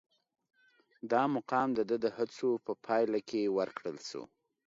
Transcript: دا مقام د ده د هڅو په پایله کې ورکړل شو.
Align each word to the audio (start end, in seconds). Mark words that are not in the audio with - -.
دا 1.11 1.23
مقام 1.35 1.69
د 1.77 1.79
ده 1.89 1.95
د 2.03 2.07
هڅو 2.17 2.49
په 2.65 2.73
پایله 2.85 3.19
کې 3.29 3.53
ورکړل 3.57 3.97
شو. 4.09 4.23